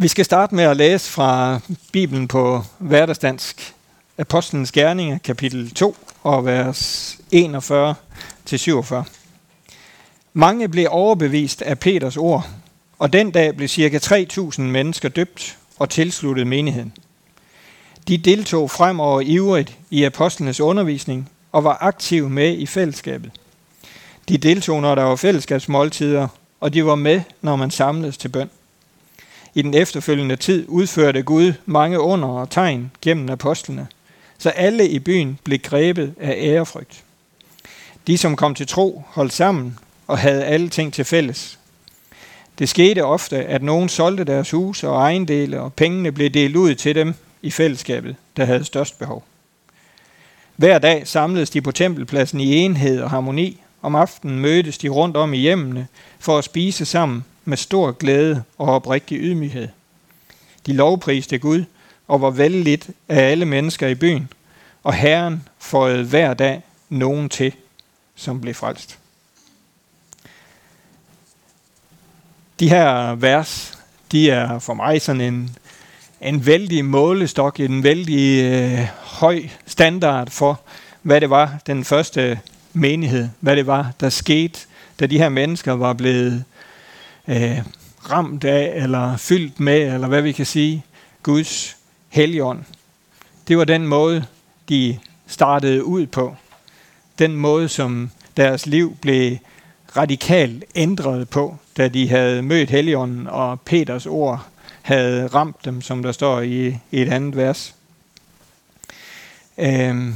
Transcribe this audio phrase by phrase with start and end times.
[0.00, 1.60] Vi skal starte med at læse fra
[1.92, 3.74] Bibelen på hverdagsdansk.
[4.18, 9.04] Apostlenes Gerninger, kapitel 2 og vers 41-47.
[10.32, 12.48] Mange blev overbevist af Peters ord,
[12.98, 13.98] og den dag blev ca.
[13.98, 16.92] 3.000 mennesker døbt og tilsluttet menigheden.
[18.08, 23.30] De deltog fremover ivrigt i apostlenes undervisning og var aktive med i fællesskabet.
[24.28, 26.28] De deltog, når der var fællesskabsmåltider,
[26.60, 28.50] og de var med, når man samledes til bøn.
[29.58, 33.86] I den efterfølgende tid udførte Gud mange under og tegn gennem apostlene,
[34.38, 37.04] så alle i byen blev grebet af ærefrygt.
[38.06, 41.58] De, som kom til tro, holdt sammen og havde alle ting til fælles.
[42.58, 46.74] Det skete ofte, at nogen solgte deres hus og ejendele, og pengene blev delt ud
[46.74, 49.24] til dem i fællesskabet, der havde størst behov.
[50.56, 53.60] Hver dag samledes de på tempelpladsen i enhed og harmoni.
[53.82, 55.86] Om aftenen mødtes de rundt om i hjemmene
[56.18, 59.68] for at spise sammen med stor glæde og oprigtig ydmyghed.
[60.66, 61.64] De lovpriste Gud
[62.08, 64.28] og var vældigt af alle mennesker i byen,
[64.84, 67.52] og Herren fåede hver dag nogen til,
[68.16, 68.98] som blev frelst.
[72.60, 73.78] De her vers,
[74.12, 75.56] de er for mig sådan en,
[76.20, 80.60] en vældig målestok, en vældig øh, høj standard for,
[81.02, 82.40] hvad det var den første
[82.72, 84.60] menighed, hvad det var, der skete,
[85.00, 86.44] da de her mennesker var blevet
[87.28, 87.58] øh,
[88.10, 90.84] ramt af, eller fyldt med, eller hvad vi kan sige,
[91.22, 91.76] Guds
[92.08, 92.64] helligånd.
[93.48, 94.24] Det var den måde,
[94.68, 96.36] de startede ud på.
[97.18, 99.36] Den måde, som deres liv blev
[99.96, 104.46] radikalt ændret på, da de havde mødt Helligånden, og Peters ord
[104.82, 107.74] havde ramt dem, som der står i, i et andet vers.
[109.58, 110.14] Øhm,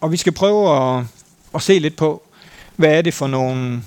[0.00, 1.04] og vi skal prøve at,
[1.54, 2.22] at se lidt på,
[2.76, 3.82] hvad er det for nogle,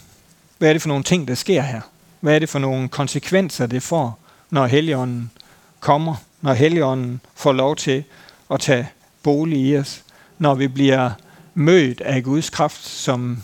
[0.57, 1.81] hvad er det for nogle ting, der sker her?
[2.19, 4.19] Hvad er det for nogle konsekvenser, det får,
[4.49, 5.31] når Helligånden
[5.79, 8.03] kommer, når Helligånden får lov til
[8.51, 8.89] at tage
[9.23, 10.03] bolig i os,
[10.37, 11.11] når vi bliver
[11.53, 13.43] mødt af Guds kraft, som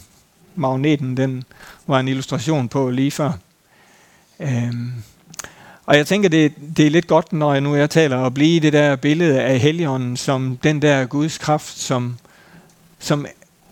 [0.56, 1.44] magneten den
[1.88, 3.32] var en illustration på lige før.
[4.40, 4.94] Øhm,
[5.86, 8.60] og jeg tænker, det, det er lidt godt, når jeg nu jeg taler, at blive
[8.60, 12.18] det der billede af Helligånden som den der Guds kraft, som,
[13.00, 13.26] som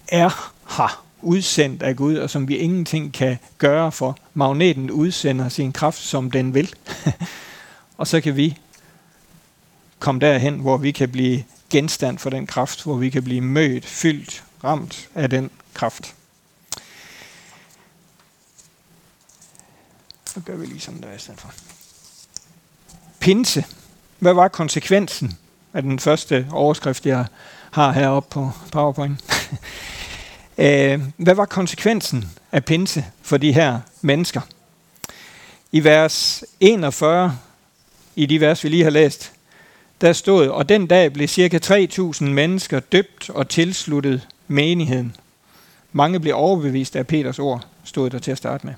[0.08, 4.18] er her, udsendt af Gud, og som vi ingenting kan gøre for.
[4.34, 6.74] Magneten udsender sin kraft, som den vil.
[7.98, 8.58] og så kan vi
[10.00, 13.86] komme derhen, hvor vi kan blive genstand for den kraft, hvor vi kan blive mødt,
[13.86, 16.16] fyldt, ramt af den kraft.
[20.26, 21.53] Så gør vi lige sådan der i stedet for.
[23.20, 23.66] Pinse.
[24.20, 25.38] Hvad var konsekvensen
[25.74, 27.26] af den første overskrift, jeg
[27.72, 29.22] har heroppe på PowerPoint?
[30.61, 34.41] Øh, hvad var konsekvensen af pinse for de her mennesker?
[35.72, 37.38] I vers 41,
[38.16, 39.31] i de vers, vi lige har læst,
[40.01, 45.16] der stod, og den dag blev cirka 3.000 mennesker døbt og tilsluttet menigheden.
[45.91, 48.73] Mange blev overbevist af Peters ord, stod der til at starte med.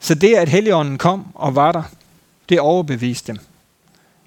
[0.00, 1.82] Så det, at Helligånden kom og var der,
[2.48, 3.38] det overbeviste dem.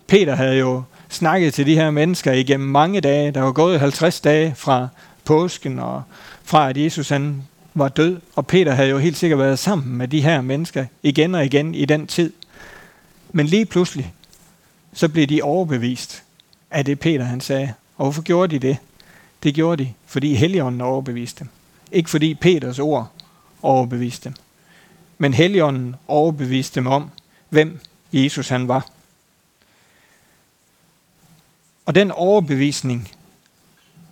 [0.08, 3.32] Peter havde jo snakket til de her mennesker igennem mange dage.
[3.32, 4.88] Der var gået 50 dage fra
[5.28, 6.04] påsken og
[6.44, 7.44] fra, at Jesus han
[7.74, 8.20] var død.
[8.36, 11.76] Og Peter havde jo helt sikkert været sammen med de her mennesker igen og igen
[11.76, 12.34] i den tid.
[13.32, 14.14] Men lige pludselig,
[14.94, 16.24] så blev de overbevist
[16.72, 17.74] af det, Peter han sagde.
[17.98, 18.78] Og hvorfor gjorde de det?
[19.44, 21.50] Det gjorde de, fordi Helligånden overbeviste dem.
[21.92, 23.12] Ikke fordi Peters ord
[23.62, 24.34] overbeviste dem.
[25.18, 27.10] Men Helligånden overbeviste dem om,
[27.50, 27.80] hvem
[28.14, 28.88] Jesus han var.
[31.86, 33.12] Og den overbevisning,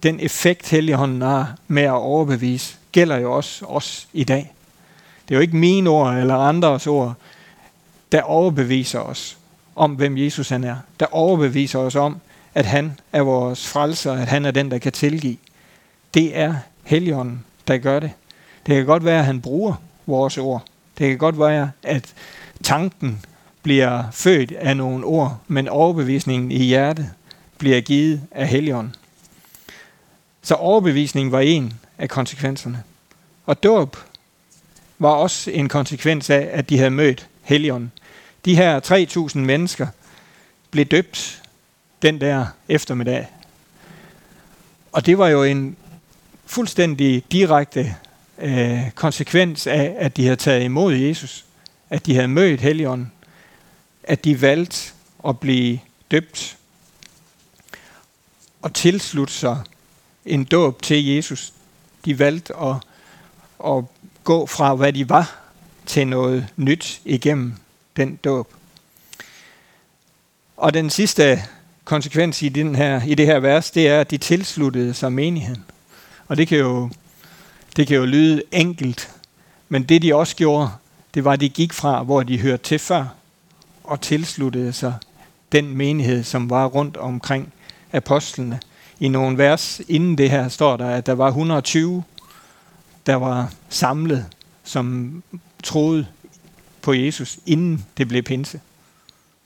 [0.06, 4.54] den effekt Helligånden har med at overbevise, gælder jo også os i dag.
[5.28, 7.14] Det er jo ikke mine ord eller andres ord,
[8.12, 9.38] der overbeviser os
[9.76, 10.76] om, hvem Jesus han er.
[11.00, 12.18] Der overbeviser os om,
[12.54, 15.38] at han er vores frelser, at han er den, der kan tilgive.
[16.14, 18.12] Det er Helligånden, der gør det.
[18.66, 19.74] Det kan godt være, at han bruger
[20.06, 20.64] vores ord.
[20.98, 22.14] Det kan godt være, at
[22.64, 23.26] tanken
[23.64, 27.10] bliver født af nogle ord, men overbevisningen i hjertet
[27.58, 28.96] bliver givet af Helligånden.
[30.45, 32.83] Så overbevisning var en af konsekvenserne.
[33.45, 33.97] Og dåb
[35.00, 37.92] var også en konsekvens af, at de havde mødt Helligånden.
[38.45, 38.80] De her
[39.33, 39.88] 3.000 mennesker
[40.71, 41.44] blev døbt
[42.01, 43.27] den der eftermiddag.
[44.92, 45.77] Og det var jo en
[46.45, 47.95] fuldstændig direkte
[48.38, 51.45] øh, konsekvens af, at de havde taget imod Jesus,
[51.89, 53.12] at de havde mødt Helligånden,
[54.03, 54.94] at de valgte
[55.27, 55.80] at blive
[56.12, 56.57] døbt
[58.62, 59.62] og tilslutte sig
[60.25, 61.54] en dåb til Jesus.
[62.06, 62.75] De valgte at,
[63.66, 63.83] at
[64.24, 65.36] gå fra, hvad de var,
[65.86, 67.54] til noget nyt igennem
[67.98, 68.54] den dåb.
[70.57, 71.44] Og den sidste
[71.83, 75.63] konsekvens i, den her, i det her vers, det er, at de tilsluttede sig menigheden.
[76.27, 76.89] Og det kan jo,
[77.75, 79.10] det kan jo lyde enkelt,
[79.69, 80.69] men det de også gjorde,
[81.13, 83.06] det var, at de gik fra, hvor de hørte til før,
[83.83, 84.94] og tilsluttede sig
[85.51, 87.54] den menighed, som var rundt omkring
[87.92, 88.60] apostlene.
[89.00, 92.03] I nogle vers inden det her står der, at der var 120,
[93.06, 94.25] der var samlet,
[94.63, 95.24] som
[95.63, 96.06] troede
[96.81, 98.59] på Jesus, inden det blev pinse.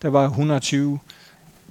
[0.01, 0.99] Der var 120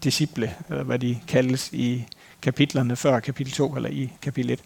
[0.04, 2.04] disciple, eller hvad de kaldes i
[2.42, 4.60] kapitlerne før kapitel 2 eller i kapitel 1.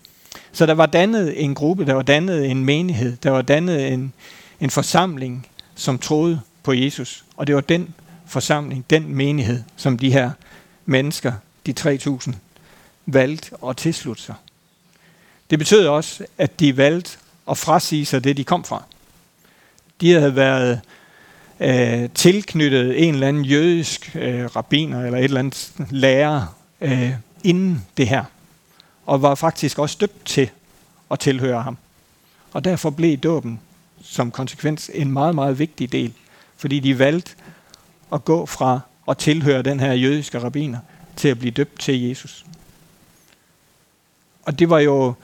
[0.52, 4.12] Så der var dannet en gruppe, der var dannet en menighed, der var dannet en,
[4.60, 7.24] en forsamling, som troede på Jesus.
[7.36, 7.94] Og det var den
[8.26, 10.30] forsamling, den menighed, som de her
[10.86, 11.32] mennesker,
[11.66, 12.34] de 3000,
[13.06, 14.34] valgte at tilslutte sig.
[15.50, 17.18] Det betød også, at de valgte
[17.50, 18.84] at frasige sig det, de kom fra.
[20.00, 20.80] De havde været
[21.60, 27.12] øh, tilknyttet en eller anden jødisk øh, rabbiner eller et eller andet lærer øh,
[27.44, 28.24] inden det her,
[29.06, 30.50] og var faktisk også døbt til
[31.10, 31.78] at tilhøre ham.
[32.52, 33.60] Og derfor blev dåben
[34.02, 36.12] som konsekvens en meget, meget vigtig del,
[36.56, 37.32] fordi de valgte
[38.12, 40.78] at gå fra at tilhøre den her jødiske rabbiner
[41.16, 42.44] til at blive døbt til Jesus.
[44.42, 45.14] Og det var jo,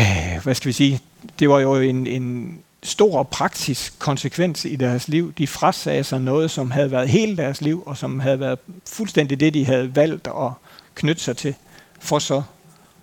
[0.00, 1.00] øh, hvad skal vi sige,
[1.38, 5.32] det var jo en, en stor praktisk konsekvens i deres liv.
[5.32, 9.40] De frasagde sig noget, som havde været hele deres liv, og som havde været fuldstændig
[9.40, 10.52] det, de havde valgt at
[10.94, 11.54] knytte sig til,
[12.00, 12.42] for så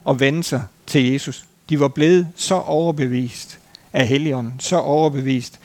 [0.09, 1.45] at vende sig til Jesus.
[1.69, 3.59] De var blevet så overbevist
[3.93, 5.59] af Helligånden, så overbevist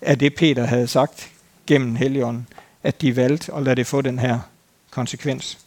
[0.00, 1.30] af det, Peter havde sagt
[1.66, 2.46] gennem Helligånden,
[2.82, 4.38] at de valgte at lade det få den her
[4.90, 5.58] konsekvens.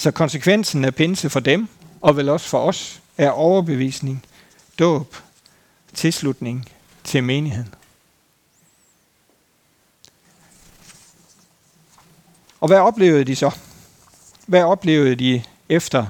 [0.00, 1.68] Så konsekvensen af pinse for dem,
[2.00, 4.24] og vel også for os, er overbevisning,
[4.78, 5.16] dåb,
[5.94, 6.68] tilslutning
[7.04, 7.74] til menigheden.
[12.60, 13.50] Og hvad oplevede de så?
[14.46, 16.06] Hvad oplevede de efter,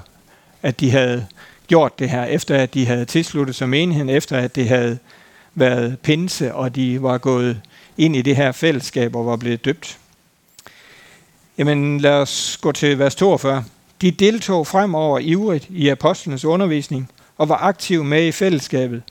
[0.61, 1.27] at de havde
[1.67, 4.99] gjort det her, efter at de havde tilsluttet sig menigheden, efter at det havde
[5.55, 7.61] været pinse, og de var gået
[7.97, 9.97] ind i det her fællesskab og var blevet døbt?
[11.57, 13.63] Jamen lad os gå til vers 42.
[14.01, 19.03] De deltog fremover ivrigt i apostlenes undervisning og var aktive med i fællesskabet.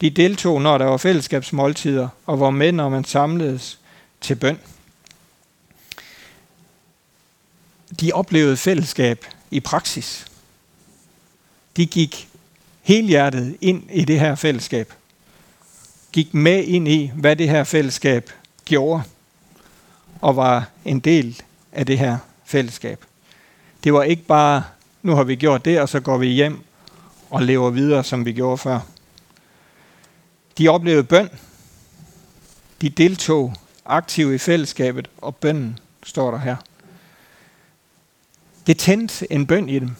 [0.00, 3.78] De deltog, når der var fællesskabsmåltider, og var med, når man samledes
[4.20, 4.58] til bøn.
[8.00, 10.26] De oplevede fællesskab i praksis.
[11.76, 12.28] De gik
[12.82, 14.92] helhjertet ind i det her fællesskab.
[16.12, 18.30] Gik med ind i, hvad det her fællesskab
[18.64, 19.02] gjorde,
[20.20, 21.42] og var en del
[21.72, 23.04] af det her fællesskab.
[23.84, 24.64] Det var ikke bare,
[25.02, 26.64] nu har vi gjort det, og så går vi hjem
[27.30, 28.80] og lever videre, som vi gjorde før.
[30.58, 31.28] De oplevede bøn.
[32.80, 33.54] De deltog
[33.84, 36.56] aktivt i fællesskabet, og bønnen står der her.
[38.66, 39.90] Det tændte en bøn i dem.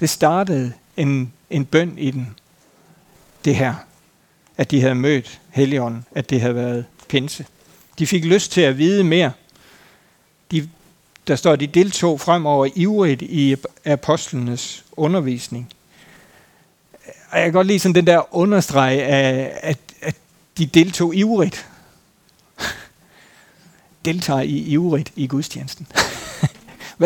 [0.00, 2.26] Det startede en, en bøn i dem.
[3.44, 3.74] Det her.
[4.56, 6.06] At de havde mødt Helligånden.
[6.14, 7.46] At det havde været pinse.
[7.98, 9.32] De fik lyst til at vide mere.
[10.50, 10.68] De,
[11.26, 15.68] der står, at de deltog fremover ivrigt i apostlenes undervisning.
[17.30, 20.16] Og jeg kan godt lide sådan den der understreg af, at, at
[20.58, 21.66] de deltog ivrigt.
[24.04, 25.86] Deltager i ivrigt i gudstjenesten.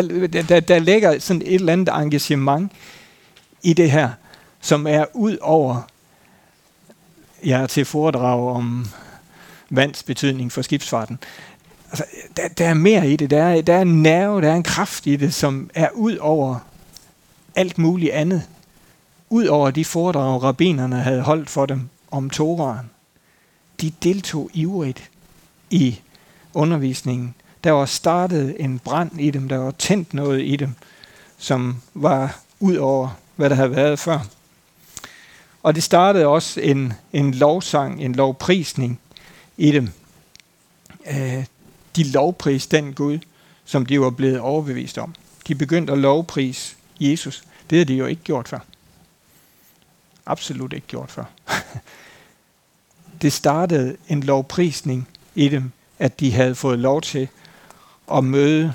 [0.49, 2.71] der, der ligger sådan et eller andet engagement
[3.63, 4.09] i det her,
[4.61, 5.81] som er ud over
[7.43, 8.87] jeg er til foredrag om
[9.69, 11.19] vands betydning for skibsfarten.
[11.89, 12.05] Altså,
[12.37, 13.29] der, der er mere i det.
[13.29, 16.17] Der er, der er en nerve, der er en kraft i det, som er ud
[16.17, 16.59] over
[17.55, 18.43] alt muligt andet.
[19.29, 22.89] Ud over de foredrag, rabinerne havde holdt for dem om Toraen.
[23.81, 25.09] De deltog ivrigt
[25.69, 25.99] i
[26.53, 27.35] undervisningen.
[27.63, 30.73] Der var startet en brand i dem, der var tændt noget i dem,
[31.37, 34.19] som var ud over, hvad der havde været før.
[35.63, 38.99] Og det startede også en, en lovsang, en lovprisning
[39.57, 39.89] i dem.
[41.11, 41.45] Øh,
[41.95, 43.19] de lovpriste den Gud,
[43.65, 45.15] som de var blevet overbevist om.
[45.47, 47.43] De begyndte at lovprise Jesus.
[47.69, 48.59] Det havde de jo ikke gjort før.
[50.25, 51.23] Absolut ikke gjort før.
[53.21, 57.27] det startede en lovprisning i dem, at de havde fået lov til
[58.11, 58.73] at møde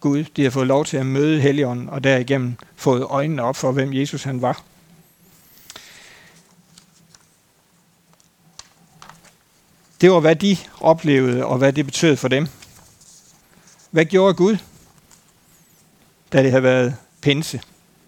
[0.00, 0.24] Gud.
[0.24, 3.94] De havde fået lov til at møde Helligånden, og derigennem fået øjnene op for, hvem
[3.94, 4.62] Jesus han var.
[10.00, 12.46] Det var, hvad de oplevede, og hvad det betød for dem.
[13.90, 14.56] Hvad gjorde Gud,
[16.32, 17.60] da det havde været pinse?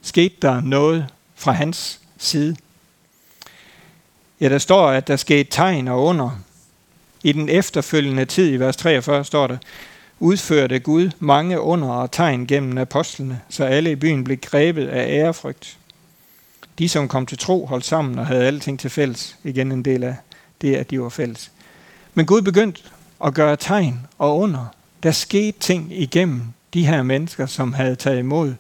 [0.02, 2.56] Skete der noget fra hans side?
[4.40, 6.40] Ja, der står, at der skete tegn og under.
[7.22, 9.56] I den efterfølgende tid, i vers 43, står der,
[10.20, 15.08] udførte Gud mange under og tegn gennem apostlene, så alle i byen blev grebet af
[15.08, 15.78] ærefrygt.
[16.78, 19.36] De, som kom til tro, holdt sammen og havde alting til fælles.
[19.44, 20.16] Igen en del af
[20.60, 21.50] det, at de var fælles.
[22.14, 22.82] Men Gud begyndte
[23.24, 24.66] at gøre tegn og under.
[25.02, 26.42] Der skete ting igennem
[26.74, 28.54] de her mennesker, som havde taget imod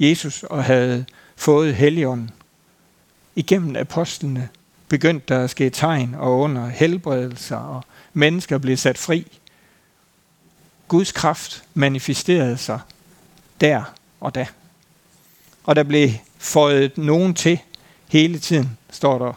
[0.00, 1.04] Jesus og havde
[1.36, 2.30] fået Helligånden.
[3.36, 4.48] Igennem apostlene
[4.88, 9.38] begyndte der at ske tegn og under helbredelser, og mennesker blev sat fri.
[10.88, 12.80] Guds kraft manifesterede sig
[13.60, 13.82] der
[14.20, 14.46] og da.
[15.64, 17.58] Og der blev føjet nogen til
[18.08, 19.32] hele tiden, står der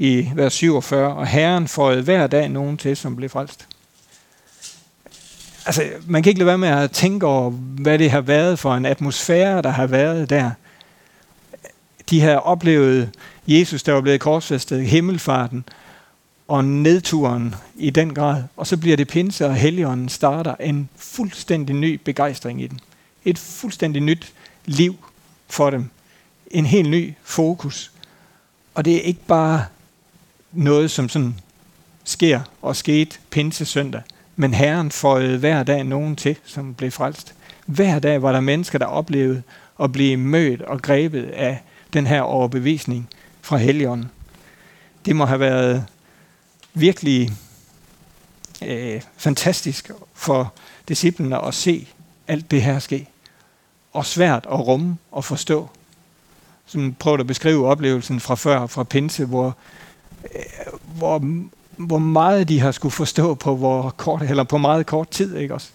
[0.00, 3.66] i vers 47, og Herren føjede hver dag nogen til, som blev frelst.
[5.66, 8.74] Altså, man kan ikke lade være med at tænke over, hvad det har været for
[8.74, 10.50] en atmosfære, der har været der.
[12.10, 13.10] De har oplevet
[13.46, 15.64] Jesus, der var blevet korsfæstet, himmelfarten
[16.48, 18.42] og nedturen i den grad.
[18.56, 22.80] Og så bliver det pinse, og Helligånden starter en fuldstændig ny begejstring i den.
[23.24, 24.32] Et fuldstændig nyt
[24.64, 24.96] liv
[25.48, 25.90] for dem.
[26.50, 27.92] En helt ny fokus.
[28.74, 29.64] Og det er ikke bare
[30.52, 31.34] noget, som sådan
[32.04, 34.02] sker og skete pinse søndag.
[34.36, 37.34] Men Herren føjede hver dag nogen til, som blev frelst.
[37.66, 39.42] Hver dag var der mennesker, der oplevede
[39.82, 43.08] at blive mødt og grebet af den her overbevisning
[43.40, 44.10] fra Helligånden.
[45.04, 45.86] Det må have været
[46.74, 47.30] virkelig
[48.64, 50.52] øh, fantastisk for
[50.88, 51.88] disciplene at se
[52.28, 53.08] alt det her ske.
[53.92, 55.68] Og svært at rumme og forstå.
[56.66, 59.56] Som prøvede at beskrive oplevelsen fra før, fra Pinse, hvor,
[60.24, 61.42] Øh, hvor,
[61.76, 65.36] hvor meget de har skulle forstå på, hvor kort, eller på meget kort tid.
[65.36, 65.68] Ikke også?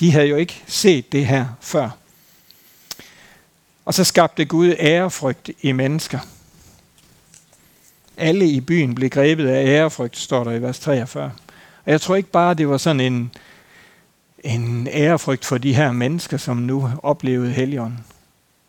[0.00, 1.90] De havde jo ikke set det her før.
[3.84, 6.18] Og så skabte Gud ærefrygt i mennesker.
[8.16, 11.32] Alle i byen blev grebet af ærefrygt, står der i vers 43.
[11.84, 13.30] Og jeg tror ikke bare, det var sådan en,
[14.44, 18.04] en ærefrygt for de her mennesker, som nu oplevede Helligånden.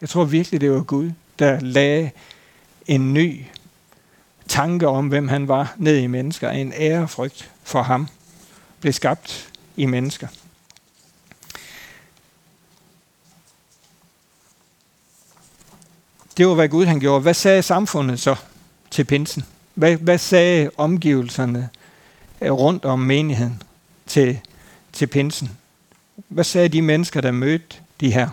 [0.02, 2.12] Jeg tror virkelig, det var Gud, der lagde
[2.88, 3.46] en ny
[4.48, 6.50] tanke om, hvem han var, ned i mennesker.
[6.50, 8.08] En ærefrygt for ham
[8.80, 10.28] blev skabt i mennesker.
[16.38, 17.22] Det var, hvad Gud han gjorde.
[17.22, 18.36] Hvad sagde samfundet så
[18.92, 19.46] til pinsen?
[19.74, 21.70] Hvad, hvad sagde omgivelserne
[22.42, 23.62] øh, rundt om menigheden
[24.08, 24.40] til,
[24.94, 25.58] til pinsen?
[26.28, 28.30] Hvad sagde de mennesker, der mødte de her?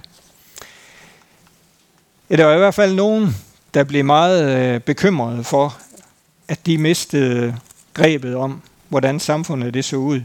[2.31, 3.37] Ja, der var i hvert fald nogen,
[3.75, 5.79] der blev meget øh, bekymrede for,
[6.49, 7.57] at de mistede
[7.95, 10.21] grebet om, hvordan samfundet det så ud.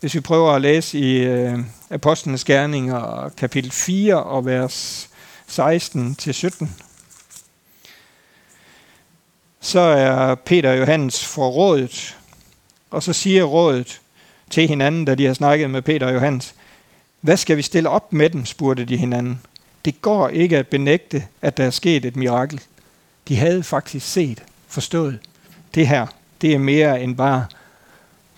[0.00, 1.58] Hvis vi prøver at læse i øh,
[1.90, 5.08] Apostlenes Gerninger, kapitel 4 og vers
[5.48, 6.66] 16-17,
[9.60, 12.16] så er Peter og Johannes forrådet,
[12.90, 14.00] og så siger rådet
[14.50, 16.54] til hinanden, da de har snakket med Peter og Johannes,
[17.20, 19.40] hvad skal vi stille op med dem, spurgte de hinanden.
[19.84, 22.60] Det går ikke at benægte, at der er sket et mirakel.
[23.28, 25.18] De havde faktisk set, forstået,
[25.74, 26.06] det her,
[26.40, 27.46] det er mere end bare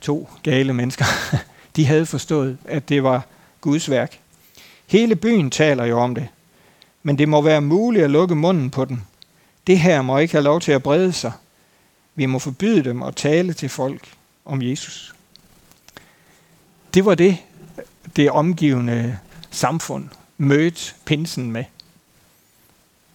[0.01, 1.05] to gale mennesker.
[1.77, 3.27] De havde forstået, at det var
[3.61, 4.19] Guds værk.
[4.87, 6.29] Hele byen taler jo om det,
[7.03, 8.99] men det må være muligt at lukke munden på dem.
[9.67, 11.33] det her må ikke have lov til at brede sig.
[12.15, 14.09] Vi må forbyde dem at tale til folk
[14.45, 15.15] om Jesus.
[16.95, 17.37] Det var det,
[18.17, 19.19] det omgivende
[19.51, 20.09] samfund
[20.39, 21.65] mødte pinsen med.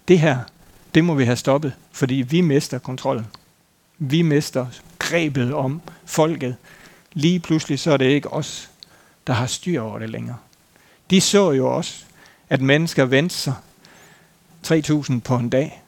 [0.08, 0.40] Det her,
[0.96, 3.28] det må vi have stoppet, fordi vi mister kontrollen.
[4.00, 4.66] Vi mister
[5.00, 6.56] grebet om folket.
[7.13, 8.70] Lige pludselig så er det ikke os,
[9.27, 10.38] der har styr over det længere.
[11.10, 12.04] De så jo også,
[12.50, 13.54] at mennesker vendte sig
[14.68, 15.84] 3.000 på en dag.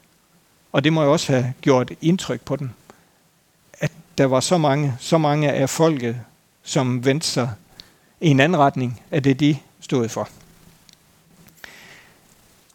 [0.72, 2.70] Og det må jo også have gjort indtryk på dem,
[3.72, 6.20] at der var så mange, så mange af folket,
[6.62, 7.50] som vendte sig
[8.20, 10.28] i en anden retning af det, de stod for.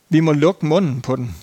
[0.10, 1.36] Vi må lukke munden på den.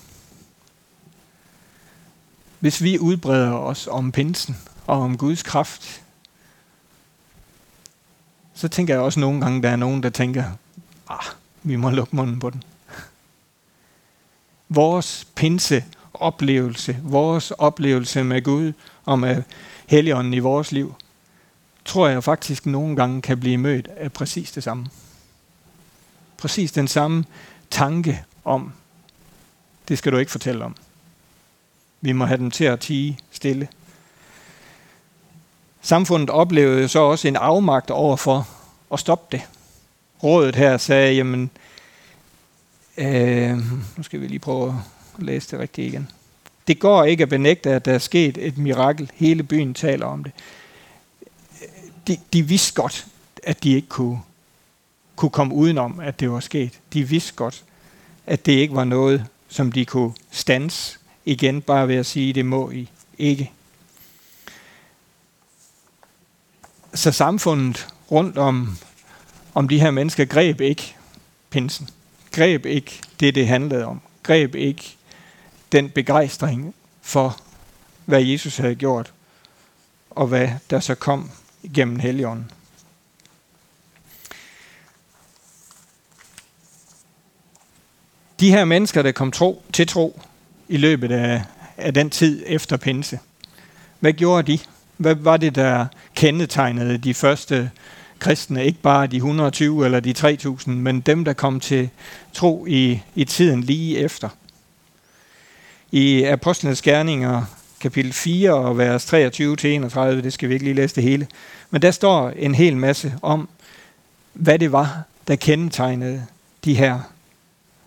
[2.62, 6.02] Hvis vi udbreder os om pinsen og om Guds kraft,
[8.54, 10.44] så tænker jeg også nogle gange, der er nogen, der tænker,
[11.08, 11.24] ah,
[11.62, 12.62] vi må lukke munden på den.
[14.68, 18.72] Vores pinse oplevelse, vores oplevelse med Gud
[19.04, 19.42] og med
[19.86, 20.94] Helligånden i vores liv,
[21.84, 24.86] tror jeg faktisk nogle gange kan blive mødt af præcis det samme.
[26.36, 27.24] Præcis den samme
[27.70, 28.72] tanke om,
[29.88, 30.76] det skal du ikke fortælle om.
[32.04, 33.68] Vi må have dem til at tige stille.
[35.82, 38.48] Samfundet oplevede så også en afmagt over for
[38.92, 39.46] at stoppe det.
[40.22, 41.50] Rådet her sagde, jamen,
[42.96, 43.56] øh,
[43.96, 44.82] nu skal vi lige prøve
[45.18, 46.08] at læse det rigtigt igen.
[46.66, 49.10] Det går ikke at benægte, at der er sket et mirakel.
[49.14, 50.32] Hele byen taler om det.
[52.06, 53.06] De, de vidste godt,
[53.42, 54.20] at de ikke kunne
[55.16, 56.80] kunne komme udenom, at det var sket.
[56.92, 57.64] De vidste godt,
[58.26, 62.46] at det ikke var noget, som de kunne stanse igen, bare ved at sige, det
[62.46, 62.88] må I
[63.18, 63.52] ikke.
[66.94, 68.78] Så samfundet rundt om,
[69.54, 70.96] om de her mennesker greb ikke
[71.50, 71.88] pinsen.
[72.30, 74.00] Greb ikke det, det handlede om.
[74.22, 74.96] Greb ikke
[75.72, 77.40] den begejstring for,
[78.04, 79.12] hvad Jesus havde gjort,
[80.10, 81.30] og hvad der så kom
[81.74, 82.50] gennem Helligånden.
[88.40, 90.20] De her mennesker, der kom tro, til tro
[90.72, 91.42] i løbet af,
[91.76, 93.18] af den tid efter pinse,
[94.00, 94.58] hvad gjorde de?
[94.96, 97.70] Hvad var det, der kendetegnede de første
[98.18, 98.66] kristne?
[98.66, 101.90] Ikke bare de 120 eller de 3000, men dem, der kom til
[102.32, 104.28] tro i, i tiden lige efter.
[105.90, 107.44] I Apostlenes Gerninger,
[107.80, 109.14] kapitel 4 og vers 23-31,
[110.00, 111.26] det skal vi ikke lige læse det hele,
[111.70, 113.48] men der står en hel masse om,
[114.32, 116.26] hvad det var, der kendetegnede
[116.64, 117.00] de her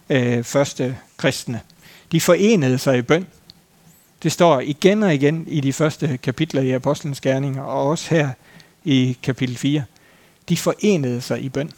[0.10, 1.62] øh, første kristne.
[2.12, 3.28] De forenede sig i bøn.
[4.24, 8.30] Det står igen og igen i de første kapitler i Apostlenes Gerninger, og også her
[8.84, 9.84] i kapitel 4.
[10.50, 11.72] De forenede sig i bøn.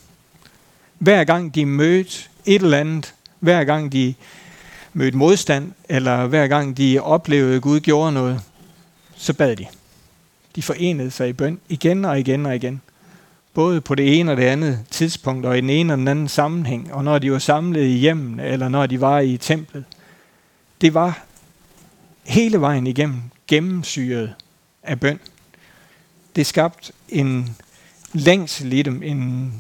[1.00, 4.14] Hver gang de mødte et eller andet, hver gang de
[4.94, 8.42] mødte modstand, eller hver gang de oplevede, at Gud gjorde noget,
[9.16, 9.66] så bad de.
[10.56, 12.82] De forenede sig i bøn igen og igen og igen
[13.58, 16.28] både på det ene og det andet tidspunkt, og i den ene og den anden
[16.28, 19.84] sammenhæng, og når de var samlet i hjemmen, eller når de var i templet.
[20.82, 21.24] Det var
[22.24, 24.36] hele vejen igennem gennemsyret
[24.84, 25.20] af bøn.
[26.36, 27.58] Det skabte en
[28.14, 29.54] længsel i dem, en,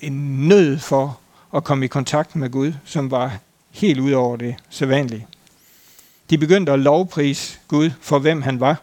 [0.00, 1.20] en nød for
[1.54, 3.38] at komme i kontakt med Gud, som var
[3.70, 5.26] helt ud over det sædvanlige.
[6.30, 8.82] De begyndte at lovprise Gud for, hvem han var.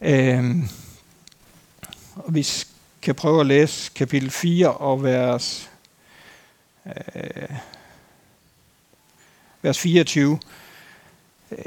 [0.00, 0.68] Øhm,
[2.14, 2.46] og vi
[3.02, 5.70] kan prøve at læse kapitel 4 og vers,
[6.86, 7.56] øh,
[9.62, 10.38] vers 24.
[11.52, 11.58] Øh,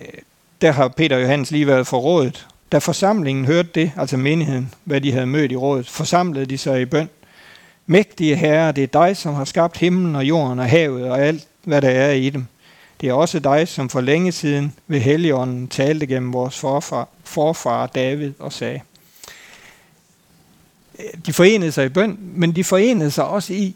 [0.62, 2.48] der har Peter og Johannes lige været for rådet.
[2.72, 6.82] Da forsamlingen hørte det, altså menigheden, hvad de havde mødt i rådet, forsamlede de sig
[6.82, 7.10] i bøn.
[7.86, 11.48] Mægtige herre, det er dig, som har skabt himlen og jorden og havet og alt,
[11.64, 12.46] hvad der er i dem.
[13.02, 17.88] Det er også dig, som for længe siden ved Helligånden talte gennem vores forfar, forfar
[17.88, 18.82] David og sagde,
[21.00, 23.76] øh, de forenede sig i bøn, men de forenede sig også i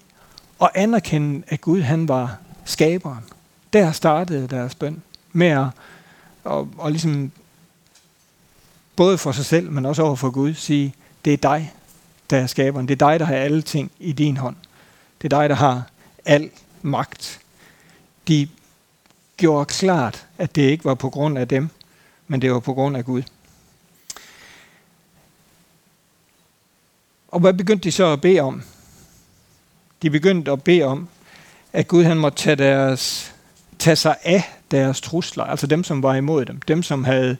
[0.61, 3.23] at anerkende, at Gud han var skaberen.
[3.73, 5.67] Der startede deres bøn med at
[6.43, 7.31] og, og ligesom
[8.95, 11.73] både for sig selv, men også over for Gud, sige, det er dig,
[12.29, 12.87] der er skaberen.
[12.87, 14.55] Det er dig, der har alle ting i din hånd.
[15.21, 15.83] Det er dig, der har
[16.25, 16.49] al
[16.81, 17.39] magt.
[18.27, 18.47] De
[19.37, 21.69] gjorde klart, at det ikke var på grund af dem,
[22.27, 23.23] men det var på grund af Gud.
[27.27, 28.63] Og hvad begyndte de så at bede om?
[30.01, 31.07] De begyndte at bede om,
[31.73, 33.32] at Gud han måtte tage, deres,
[33.83, 37.37] tage sig af deres trusler, altså dem, som var imod dem, dem, som havde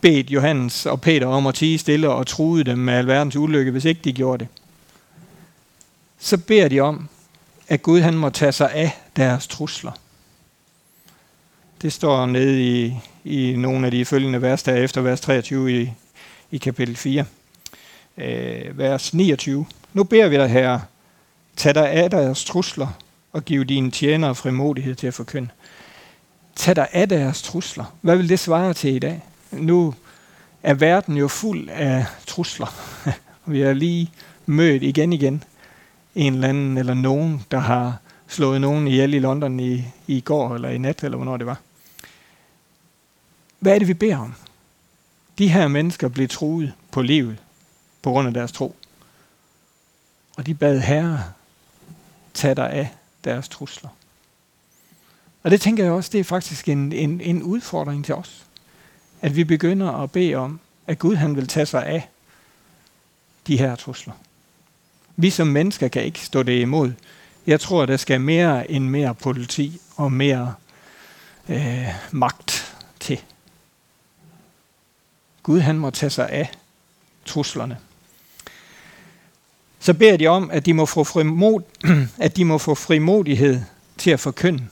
[0.00, 3.84] bedt Johannes og Peter om at tige stille og truede dem med alverdens ulykke, hvis
[3.84, 4.48] ikke de gjorde det.
[6.18, 7.08] Så beder de om,
[7.68, 9.92] at Gud han må tage sig af deres trusler.
[11.82, 15.92] Det står nede i, i nogle af de følgende vers der efter vers 23 i,
[16.50, 17.24] i kapitel 4
[18.16, 19.66] øh, vers 29.
[19.92, 20.82] Nu beder vi dig, Herre,
[21.56, 22.88] tag dig af deres trusler
[23.32, 25.48] og giv dine tjenere frimodighed til at forkynde.
[26.56, 27.96] Tag dig af deres trusler.
[28.00, 29.22] Hvad vil det svare til i dag?
[29.50, 29.94] Nu
[30.62, 32.74] er verden jo fuld af trusler.
[33.52, 34.10] vi har lige
[34.46, 35.44] mødt igen igen
[36.14, 40.54] en eller anden eller nogen, der har slået nogen ihjel i London i, i går
[40.54, 41.60] eller i nat, eller hvornår det var.
[43.58, 44.34] Hvad er det, vi beder om?
[45.38, 47.38] De her mennesker blev truet på livet
[48.02, 48.76] på grund af deres tro.
[50.36, 51.24] Og de bad Herre,
[52.34, 52.88] tag dig af
[53.24, 53.90] deres trusler.
[55.42, 58.46] Og det tænker jeg også, det er faktisk en, en, en udfordring til os.
[59.22, 62.08] At vi begynder at bede om, at Gud han vil tage sig af
[63.46, 64.14] de her trusler.
[65.16, 66.92] Vi som mennesker kan ikke stå det imod.
[67.46, 70.54] Jeg tror, der skal mere end mere politi og mere
[71.48, 73.20] øh, magt til.
[75.42, 76.50] Gud han må tage sig af
[77.24, 77.78] truslerne
[79.82, 81.62] så beder de om, at de må få, frimod,
[82.24, 83.60] at de må få frimodighed
[83.98, 84.66] til at forkynde.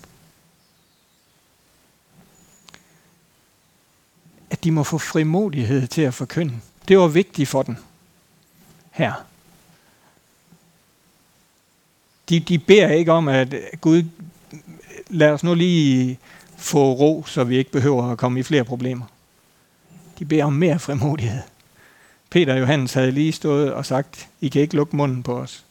[4.61, 6.55] At de må få frimodighed til at forkynde.
[6.88, 7.77] Det var vigtigt for dem
[8.90, 9.12] her.
[12.29, 14.05] De, de beder ikke om, at Gud,
[15.09, 16.18] lad os nu lige
[16.57, 19.07] få ro, så vi ikke behøver at komme i flere problemer.
[20.18, 21.42] De beder om mere frimodighed.
[22.31, 25.64] Peter og Johannes havde lige stået og sagt, I kan ikke lukke munden på os.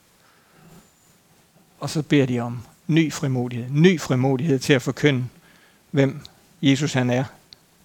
[1.80, 3.69] Og så beder de om ny frimodighed.
[3.69, 5.25] Ny frimodighed til at forkynde,
[5.91, 6.21] hvem
[6.62, 7.23] Jesus han er,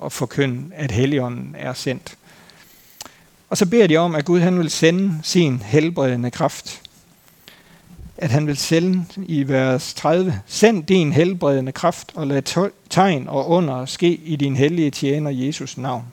[0.04, 2.16] og forkynde, at Helligånden er sendt.
[3.48, 6.82] Og så beder de om, at Gud han vil sende sin helbredende kraft.
[8.16, 13.48] At han vil sende i vers 30, send din helbredende kraft og lad tegn og
[13.48, 16.04] under ske i din hellige tjener Jesus navn.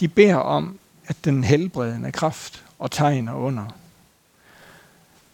[0.00, 3.64] De beder om, at den helbredende kraft og tegn og under.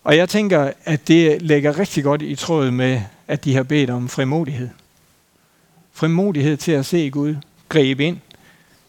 [0.04, 3.90] Og jeg tænker, at det lægger rigtig godt i tråd med, at de har bedt
[3.90, 4.68] om frimodighed.
[5.92, 7.36] Frimodighed til at se Gud
[7.68, 8.18] gribe ind.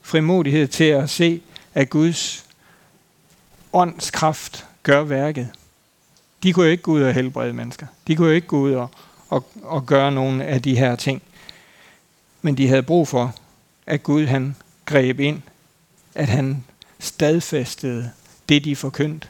[0.02, 1.42] Frimodighed til at se,
[1.74, 2.46] at Guds
[3.74, 5.50] åndskraft gør værket.
[6.44, 7.88] De kunne jo ikke gå ud og helbrede mennesker.
[8.08, 8.90] De kunne jo ikke gå ud og,
[9.30, 11.22] og, og gøre nogle af de her ting.
[12.42, 13.36] Men de havde brug for,
[13.86, 15.42] at Gud han greb ind,
[16.16, 16.64] at han
[17.00, 18.12] stadfæstede
[18.50, 19.28] det, de forkyndte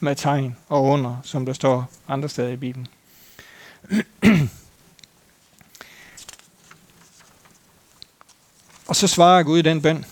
[0.00, 2.88] med tegn og under, som der står andre steder i Bibelen.
[8.92, 10.04] og så svarer Gud den bøn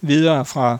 [0.00, 0.78] videre fra,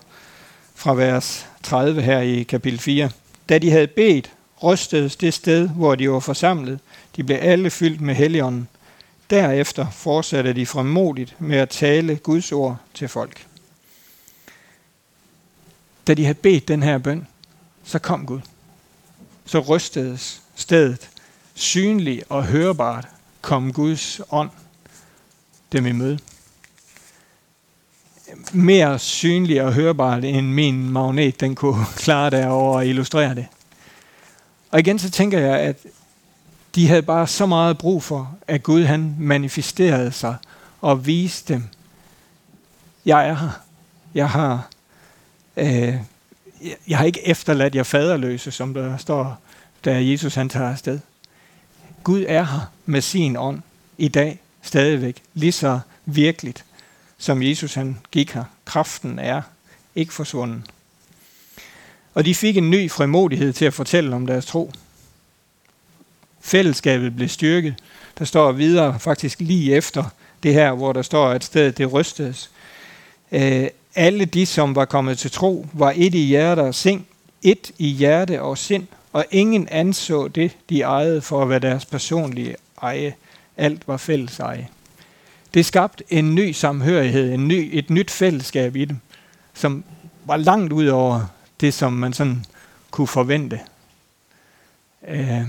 [0.75, 3.11] fra vers 30 her i kapitel 4.
[3.49, 4.33] Da de havde bedt,
[4.63, 6.81] rystedes det sted, hvor de var forsamlet.
[7.17, 8.69] De blev alle fyldt med helligånden.
[9.31, 13.47] Derefter fortsatte de fremodigt med at tale Guds ord til folk.
[16.07, 17.27] Da de havde bedt den her bøn,
[17.85, 18.41] så kom Gud.
[19.47, 21.11] Så rystedes stedet.
[21.55, 23.09] Synligt og hørbart
[23.41, 24.51] kom Guds ånd
[25.73, 26.19] dem i møde.
[28.53, 33.47] Mere synlig og hørbar, end min magnet, den kunne klare derover og illustrere det.
[34.71, 35.77] Og igen så tænker jeg, at
[36.75, 40.37] de havde bare så meget brug for, at Gud han manifesterede sig
[40.81, 41.63] og viste dem,
[43.05, 43.61] jeg er her.
[44.15, 44.69] Jeg har
[45.57, 45.97] øh,
[46.89, 49.39] jeg har ikke efterladt jer faderløse, som der står,
[49.85, 51.01] da Jesus han tager afsted.
[52.05, 53.63] Gud er her med sin ånd
[53.99, 56.65] i dag stadigvæk, lige så virkeligt,
[57.19, 58.45] som Jesus han gik her.
[58.65, 59.43] Kraften er
[59.95, 60.67] ikke forsvunden.
[62.15, 64.73] Og de fik en ny frimodighed til at fortælle om deres tro.
[66.41, 67.75] Fællesskabet blev styrket.
[68.19, 70.05] Der står videre faktisk lige efter
[70.43, 72.51] det her, hvor der står, at stedet det rystedes.
[73.33, 77.05] Øh, alle de, som var kommet til tro, var et i hjerte og sind,
[77.43, 81.85] et i hjerte og sind, og ingen anså det, de ejede for at være deres
[81.85, 83.15] personlige eje.
[83.57, 84.69] Alt var fælles eje.
[85.55, 88.99] Det skabte en ny samhørighed, en ny, et nyt fællesskab i dem,
[89.55, 89.85] som
[90.25, 91.27] var langt ud over
[91.61, 92.45] det, som man sådan
[92.91, 93.61] kunne forvente.
[95.09, 95.45] Øh,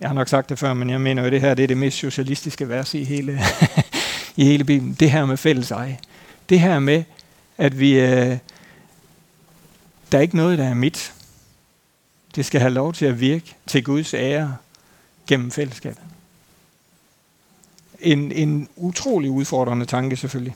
[0.00, 1.66] jeg har nok sagt det før, men jeg mener jo, at det her det er
[1.66, 3.40] det mest socialistiske vers i hele,
[4.36, 4.96] i hele Bibelen.
[5.00, 5.98] Det her med fælles eje.
[6.48, 7.04] Det her med,
[7.58, 8.38] at vi, øh,
[10.12, 11.12] der er ikke noget, der er mit.
[12.34, 14.56] Det skal have lov til at virke til Guds ære
[15.26, 16.02] gennem fællesskabet.
[18.00, 20.54] En, en utrolig udfordrende tanke selvfølgelig.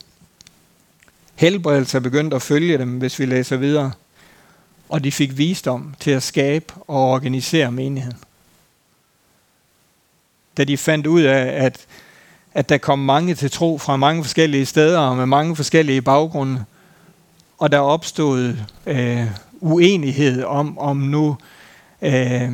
[1.35, 3.92] Helbredelse er begyndt at følge dem, hvis vi læser videre.
[4.88, 8.18] Og de fik visdom til at skabe og organisere menigheden.
[10.57, 11.87] Da de fandt ud af, at,
[12.55, 16.64] at der kom mange til tro fra mange forskellige steder og med mange forskellige baggrunde,
[17.59, 19.26] og der opstod øh,
[19.61, 21.37] uenighed om, om nu
[22.03, 22.50] øh,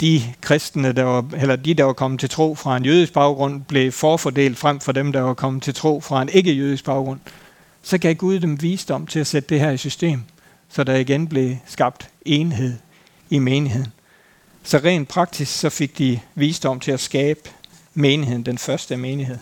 [0.00, 3.62] de kristne, der var, eller de, der var kommet til tro fra en jødisk baggrund,
[3.62, 7.20] blev forfordelt frem for dem, der var kommet til tro fra en ikke-jødisk baggrund,
[7.82, 10.22] så gav Gud dem visdom til at sætte det her i system,
[10.68, 12.76] så der igen blev skabt enhed
[13.30, 13.92] i menigheden.
[14.62, 17.40] Så rent praktisk så fik de visdom til at skabe
[17.94, 19.38] menigheden, den første menighed.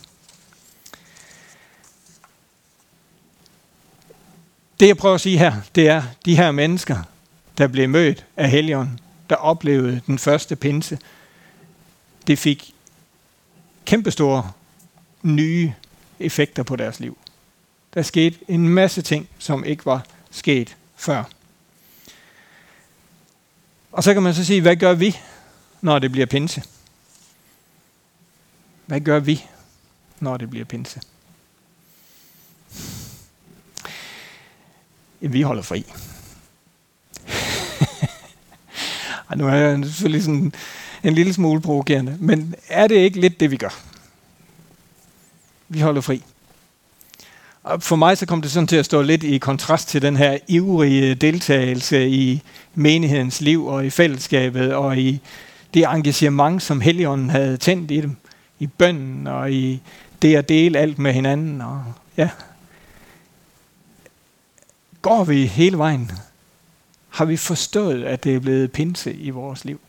[4.80, 6.96] Det jeg prøver at sige her, det er de her mennesker,
[7.58, 10.98] der blev mødt af Helligånden, der oplevede den første pinse,
[12.26, 12.74] det fik
[13.86, 14.50] kæmpestore
[15.22, 15.74] nye
[16.18, 17.18] effekter på deres liv.
[17.94, 21.24] Der skete en masse ting, som ikke var sket før.
[23.92, 25.16] Og så kan man så sige, hvad gør vi,
[25.80, 26.62] når det bliver pinse?
[28.86, 29.44] Hvad gør vi,
[30.20, 31.00] når det bliver pinse?
[35.20, 35.86] vi holder fri.
[39.36, 40.52] Nu er jeg selvfølgelig sådan
[41.04, 43.78] en lille smule provokerende, men er det ikke lidt det, vi gør?
[45.68, 46.22] Vi holder fri.
[47.62, 50.16] Og for mig så kom det sådan til at stå lidt i kontrast til den
[50.16, 52.42] her ivrige deltagelse i
[52.74, 55.20] menighedens liv og i fællesskabet og i
[55.74, 58.16] det engagement, som Helligånden havde tændt i dem.
[58.58, 59.82] I bønden og i
[60.22, 61.60] det at dele alt med hinanden.
[61.60, 61.84] Og
[62.16, 62.28] ja,
[65.02, 66.10] Går vi hele vejen?
[67.18, 69.80] Har vi forstået, at det er blevet pinse i vores liv?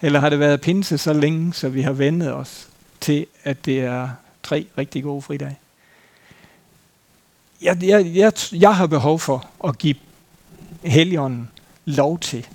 [0.00, 2.68] Eller har det været pinse så længe, så vi har vendet os
[3.00, 4.10] til, at det er
[4.42, 5.58] tre rigtig gode fridage?
[7.62, 9.94] Jeg, jeg, jeg, jeg har behov for at give
[10.82, 11.50] Helligånden
[11.84, 12.46] lov til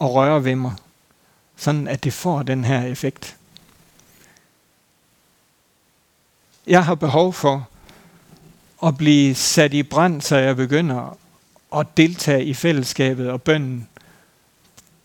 [0.00, 0.72] at røre ved mig,
[1.56, 3.36] sådan at det får den her effekt.
[6.66, 7.68] Jeg har behov for
[8.86, 11.18] at blive sat i brand, så jeg begynder
[11.78, 13.88] at deltage i fællesskabet og bønden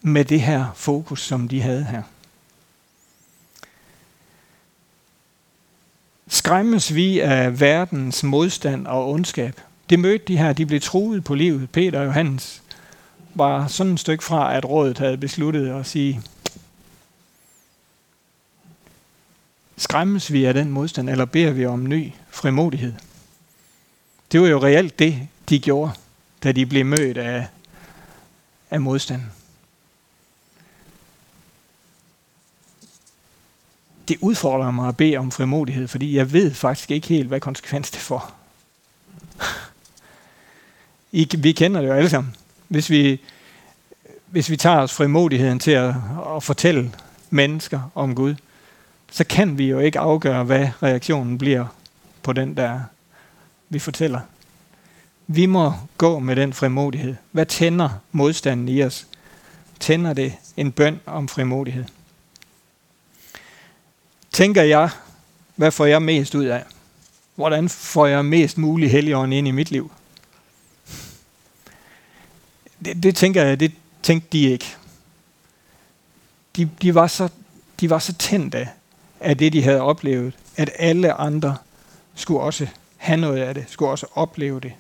[0.02, 2.04] med det her fokus, som de havde her.
[6.28, 9.62] Skræmmes vi af verdens modstand og ondskab?
[9.90, 11.70] Det mødte de her, de blev truet på livet.
[11.72, 12.64] Peter og Johannes
[13.34, 16.22] var sådan et stykke fra, at rådet havde besluttet at sige,
[19.78, 22.94] skræmmes vi af den modstand, eller beder vi om ny frimodighed?
[24.32, 25.92] Det var jo reelt det, de gjorde,
[26.44, 27.48] da de blev mødt af,
[28.72, 29.32] af modstanden.
[34.08, 37.92] Det udfordrer mig at bede om frimodighed, fordi jeg ved faktisk ikke helt, hvad konsekvens
[37.92, 38.36] det får.
[41.12, 42.36] I, vi kender det jo alle sammen.
[42.68, 43.22] Hvis vi,
[44.26, 45.96] hvis vi tager os frimodigheden til at,
[46.36, 46.94] at fortælle
[47.30, 48.36] mennesker om Gud,
[49.12, 51.66] så kan vi jo ikke afgøre, hvad reaktionen bliver
[52.24, 52.82] på den, der
[53.70, 54.20] vi fortæller.
[55.28, 57.16] Vi må gå med den frimodighed.
[57.32, 59.08] Hvad tænder modstanden i os?
[59.80, 61.86] Tænder det en bøn om frimodighed?
[64.32, 64.90] Tænker jeg,
[65.56, 66.64] hvad får jeg mest ud af?
[67.36, 69.92] Hvordan får jeg mest mulig helligånd ind i mit liv?
[72.86, 73.72] Det, det tænker jeg, det
[74.04, 74.76] tænkte de ikke.
[76.56, 77.30] De, de, var så,
[77.80, 78.70] de var så tændte
[79.20, 81.58] af det, de havde oplevet, at alle andre
[82.16, 84.74] skulle også have noget af det, skulle også opleve det,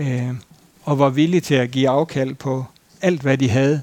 [0.00, 0.34] øh,
[0.82, 2.64] og var villige til at give afkald på
[3.00, 3.82] alt, hvad de havde,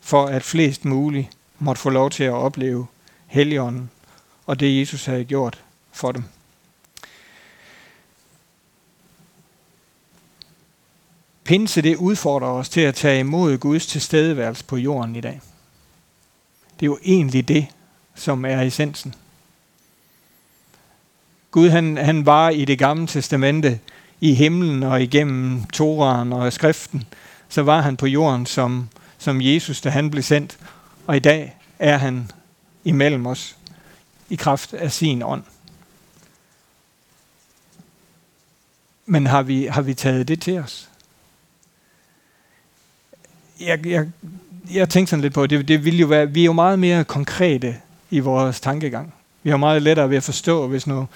[0.00, 2.86] for at flest muligt måtte få lov til at opleve
[3.26, 3.90] Helligånden
[4.46, 6.24] og det, Jesus havde gjort for dem.
[11.44, 15.40] Pinse det udfordrer os til at tage imod Guds tilstedeværelse på jorden i dag.
[16.80, 17.66] Det er jo egentlig det,
[18.14, 19.14] som er essensen.
[21.50, 23.80] Gud han, han var i det gamle testamente
[24.20, 27.04] i himlen og igennem Toraen og skriften,
[27.48, 30.58] så var han på jorden som, som Jesus, da han blev sendt.
[31.06, 32.30] Og i dag er han
[32.84, 33.56] imellem os
[34.28, 35.42] i kraft af sin ånd.
[39.06, 40.88] Men har vi, har vi taget det til os?
[43.60, 44.08] Jeg, jeg,
[44.70, 47.04] jeg tænkte sådan lidt på, det, det ville jo være, vi er jo meget mere
[47.04, 47.76] konkrete
[48.10, 49.14] i vores tankegang.
[49.42, 51.08] Vi har meget lettere ved at forstå, hvis nu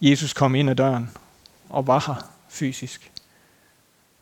[0.00, 1.10] Jesus kom ind ad døren
[1.68, 3.10] og var her fysisk.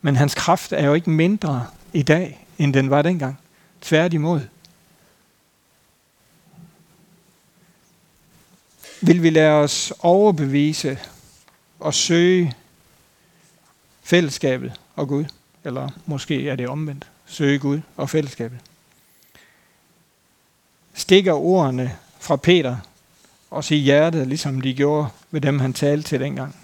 [0.00, 3.38] Men hans kraft er jo ikke mindre i dag, end den var dengang.
[3.80, 4.40] Tværtimod.
[9.00, 10.98] Vil vi lade os overbevise
[11.80, 12.54] og søge
[14.02, 15.24] fællesskabet og Gud?
[15.64, 17.06] Eller måske er det omvendt.
[17.26, 18.58] Søge Gud og fællesskabet.
[20.94, 22.76] Stikker ordene fra Peter
[23.50, 26.56] også i hjertet, ligesom de gjorde ved dem, han talte til dengang.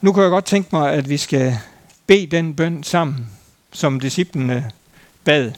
[0.00, 1.58] Nu kan jeg godt tænke mig, at vi skal
[2.06, 3.30] bede den bøn sammen,
[3.72, 4.70] som disciplene
[5.24, 5.52] bad.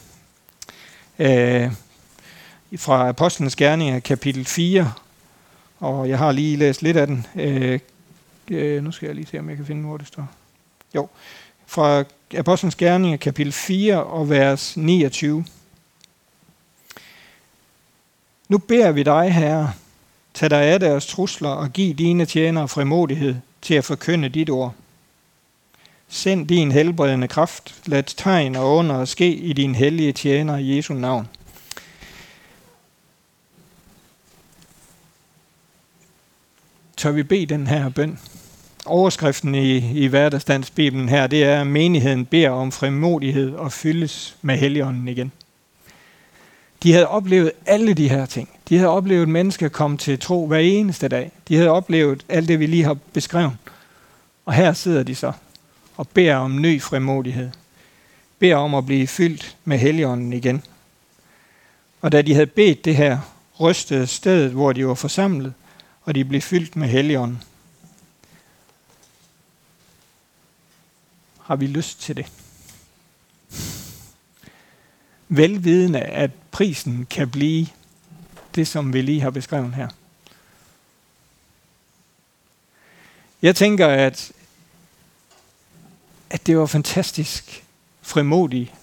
[1.19, 1.71] Øh,
[2.77, 4.93] fra Apostlenes Gerninger, kapitel 4,
[5.79, 7.27] og jeg har lige læst lidt af den.
[7.35, 7.79] Øh,
[8.51, 10.27] øh, nu skal jeg lige se, om jeg kan finde, hvor det står.
[10.95, 11.07] Jo,
[11.65, 12.03] fra
[12.37, 15.45] Apostlenes Gerninger, kapitel 4 og vers 29.
[18.49, 19.73] Nu beder vi dig, Herre,
[20.33, 24.73] tag dig af deres trusler og giv dine tjenere frimodighed til at forkynde dit ord.
[26.07, 30.93] Send din helbredende kraft, lad tegn og under ske i din hellige tjener i Jesu
[30.93, 31.27] navn.
[36.97, 38.19] Tør vi bede den her bøn?
[38.85, 44.57] Overskriften i, i hverdagsdansbibelen her, det er, at menigheden beder om frimodighed og fyldes med
[44.57, 45.31] helligånden igen.
[46.83, 48.49] De havde oplevet alle de her ting.
[48.69, 51.31] De havde oplevet mennesker komme til tro hver eneste dag.
[51.47, 53.57] De havde oplevet alt det, vi lige har beskrevet.
[54.45, 55.31] Og her sidder de så
[55.97, 57.51] og beder om ny frimodighed.
[58.39, 60.63] Beder om at blive fyldt med helligånden igen.
[62.01, 63.19] Og da de havde bedt det her,
[63.59, 65.53] rystede stedet, hvor de var forsamlet,
[66.03, 67.43] og de blev fyldt med helligånden.
[71.41, 72.31] Har vi lyst til det?
[75.35, 77.67] velvidende, at prisen kan blive
[78.55, 79.87] det, som vi lige har beskrevet her.
[83.41, 84.31] Jeg tænker, at
[86.33, 87.63] at det var fantastisk
[88.01, 88.73] frimodigt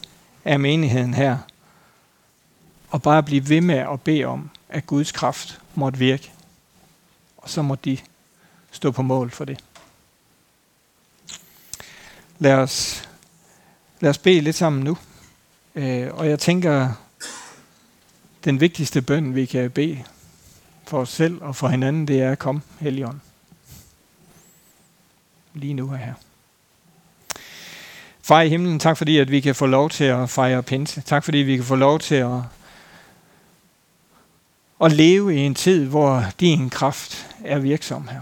[0.45, 1.39] af menigheden her,
[2.91, 6.33] og bare blive ved med at bede om, at Guds kraft måtte virke.
[7.37, 7.99] Og så måtte de
[8.71, 9.65] stå på mål for det.
[12.39, 13.09] Lad os,
[14.01, 14.99] lad os bede lidt sammen nu.
[15.75, 16.93] Øh, og jeg tænker,
[18.45, 20.05] den vigtigste bøn, vi kan bede
[20.87, 23.21] for os selv og for hinanden, det er, kom, Helligånd.
[25.55, 26.15] Lige nu er her.
[28.23, 31.01] Far i himlen, tak fordi, at vi kan få lov til at fejre pinse.
[31.01, 32.41] Tak fordi, vi kan få lov til at,
[34.85, 38.21] at leve i en tid, hvor din kraft er virksom her.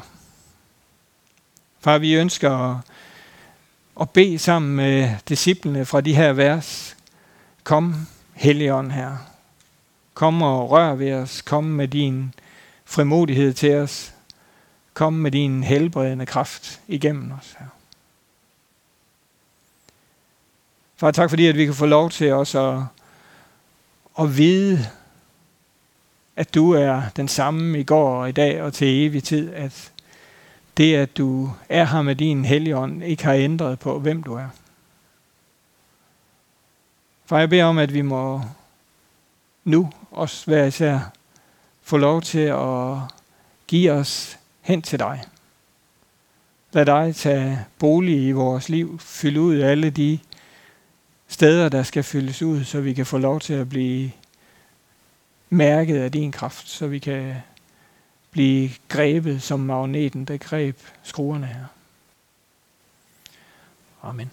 [1.80, 2.76] Far, vi ønsker at,
[4.00, 6.96] at bede sammen med disciplene fra de her vers.
[7.64, 9.16] Kom, Helligånd her.
[10.18, 11.42] Kom og rør ved os.
[11.42, 12.34] Kom med din
[12.84, 14.14] frimodighed til os.
[14.94, 17.66] Kom med din helbredende kraft igennem os her.
[20.96, 22.78] Far, tak fordi, at vi kan få lov til os at,
[24.20, 24.78] at vide,
[26.36, 29.92] at du er den samme i går og i dag og til evig tid, at
[30.76, 34.48] det, at du er her med din helligånd, ikke har ændret på, hvem du er.
[37.26, 38.42] For jeg beder om, at vi må
[39.64, 41.00] nu også hver især
[41.82, 42.96] få lov til at
[43.66, 45.24] give os hen til dig.
[46.72, 50.18] Lad dig tage bolig i vores liv, fylde ud alle de
[51.28, 54.12] steder, der skal fyldes ud, så vi kan få lov til at blive
[55.50, 57.34] mærket af din kraft, så vi kan
[58.30, 61.64] blive grebet som magneten, der greb skruerne her.
[64.02, 64.30] Amen.